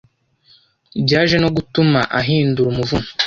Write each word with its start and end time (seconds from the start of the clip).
byaje 1.03 1.35
no 1.43 1.49
gutuma 1.55 1.99
ahindura 2.19 2.67
umuvuno 2.69 3.07